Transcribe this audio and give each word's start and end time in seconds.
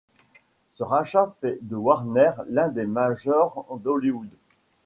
Ce 0.73 0.83
rachat 0.83 1.31
fait 1.41 1.59
de 1.61 1.75
Warner 1.75 2.31
l'un 2.49 2.69
des 2.69 2.87
majors 2.87 3.67
d'Hollywood. 3.83 4.31